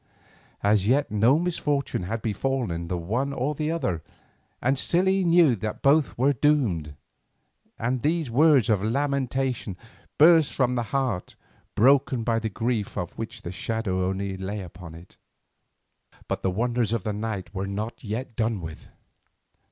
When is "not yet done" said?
17.67-18.59